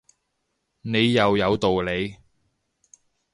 [0.81, 2.15] 你又有道理